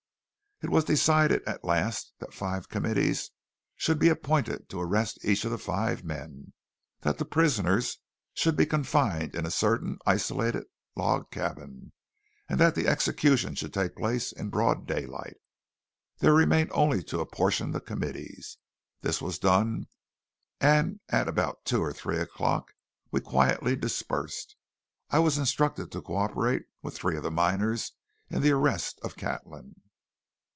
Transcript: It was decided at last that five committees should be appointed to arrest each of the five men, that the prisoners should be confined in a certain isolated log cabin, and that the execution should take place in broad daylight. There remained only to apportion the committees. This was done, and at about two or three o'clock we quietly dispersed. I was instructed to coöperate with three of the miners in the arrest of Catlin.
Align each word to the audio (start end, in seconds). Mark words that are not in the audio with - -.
It 0.63 0.69
was 0.69 0.83
decided 0.83 1.41
at 1.47 1.63
last 1.63 2.13
that 2.19 2.35
five 2.35 2.69
committees 2.69 3.31
should 3.77 3.97
be 3.97 4.09
appointed 4.09 4.69
to 4.69 4.79
arrest 4.79 5.25
each 5.25 5.43
of 5.43 5.49
the 5.49 5.57
five 5.57 6.03
men, 6.03 6.53
that 6.99 7.17
the 7.17 7.25
prisoners 7.25 7.97
should 8.35 8.55
be 8.55 8.67
confined 8.67 9.33
in 9.33 9.47
a 9.47 9.49
certain 9.49 9.97
isolated 10.05 10.65
log 10.95 11.31
cabin, 11.31 11.93
and 12.47 12.59
that 12.59 12.75
the 12.75 12.85
execution 12.87 13.55
should 13.55 13.73
take 13.73 13.95
place 13.95 14.31
in 14.31 14.51
broad 14.51 14.85
daylight. 14.85 15.37
There 16.19 16.31
remained 16.35 16.69
only 16.75 17.01
to 17.05 17.21
apportion 17.21 17.71
the 17.71 17.81
committees. 17.81 18.59
This 19.01 19.19
was 19.19 19.39
done, 19.39 19.87
and 20.59 20.99
at 21.09 21.27
about 21.27 21.65
two 21.65 21.81
or 21.81 21.91
three 21.91 22.19
o'clock 22.19 22.75
we 23.09 23.19
quietly 23.19 23.75
dispersed. 23.75 24.55
I 25.09 25.17
was 25.17 25.39
instructed 25.39 25.91
to 25.91 26.03
coöperate 26.03 26.65
with 26.83 26.93
three 26.93 27.17
of 27.17 27.23
the 27.23 27.31
miners 27.31 27.93
in 28.29 28.43
the 28.43 28.51
arrest 28.51 28.99
of 29.01 29.15
Catlin. 29.15 29.77